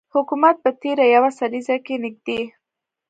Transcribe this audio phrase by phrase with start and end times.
[0.15, 2.41] حکومت په تیره یوه لسیزه کې نږدې